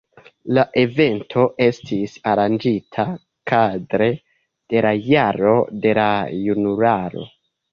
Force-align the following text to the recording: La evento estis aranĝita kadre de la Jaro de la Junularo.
La 0.57 0.61
evento 0.83 1.43
estis 1.65 2.15
aranĝita 2.31 3.05
kadre 3.53 4.09
de 4.75 4.83
la 4.87 4.95
Jaro 5.13 5.55
de 5.85 5.93
la 6.03 6.11
Junularo. 6.49 7.29